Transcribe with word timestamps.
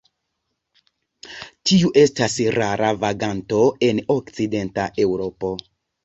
Tiu 1.71 1.91
estas 2.03 2.37
rara 2.55 2.89
vaganto 3.03 3.59
en 3.89 4.01
okcidenta 4.15 4.87
Eŭropo. 5.05 5.53